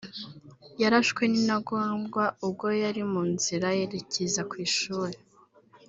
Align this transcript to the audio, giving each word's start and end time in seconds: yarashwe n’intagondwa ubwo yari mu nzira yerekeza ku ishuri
yarashwe 0.81 1.23
n’intagondwa 1.27 2.23
ubwo 2.45 2.67
yari 2.83 3.03
mu 3.11 3.21
nzira 3.33 3.67
yerekeza 3.77 4.41
ku 4.49 4.55
ishuri 4.67 5.17